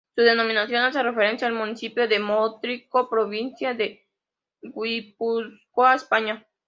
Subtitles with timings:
[0.15, 4.07] Su denominación hace referencia al municipio de Motrico, provincia de
[4.63, 6.43] Guipúzcoa, España.